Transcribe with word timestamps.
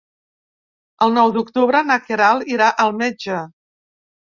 El 1.07 1.13
nou 1.17 1.33
d'octubre 1.35 1.83
na 1.91 1.99
Queralt 2.07 2.51
irà 2.55 2.73
al 2.87 2.99
metge. 3.05 3.39